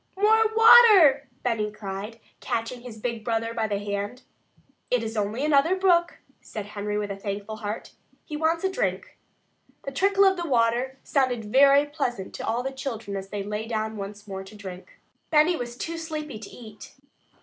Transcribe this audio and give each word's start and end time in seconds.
"More 0.17 0.47
water!" 0.55 1.27
Benny 1.43 1.71
cried, 1.71 2.19
catching 2.39 2.81
his 2.81 2.97
big 2.97 3.23
brother 3.23 3.53
by 3.53 3.67
the 3.67 3.77
hand. 3.77 4.23
"It 4.89 5.03
is 5.03 5.15
only 5.15 5.45
another 5.45 5.75
brook," 5.75 6.17
said 6.41 6.65
Henry 6.65 6.97
with 6.97 7.11
a 7.11 7.15
thankful 7.15 7.57
heart. 7.57 7.91
"He 8.25 8.35
wants 8.35 8.63
a 8.63 8.71
drink." 8.71 9.19
The 9.83 9.91
trickle 9.91 10.25
of 10.25 10.43
water 10.43 10.97
sounded 11.03 11.45
very 11.45 11.85
pleasant 11.85 12.33
to 12.33 12.43
all 12.47 12.63
the 12.63 12.71
children 12.71 13.15
as 13.15 13.29
they 13.29 13.43
lay 13.43 13.67
down 13.67 13.95
once 13.95 14.27
more 14.27 14.43
to 14.43 14.55
drink. 14.55 14.97
Benny 15.29 15.55
was 15.55 15.77
too 15.77 15.99
sleepy 15.99 16.39
to 16.39 16.49
eat. 16.49 16.95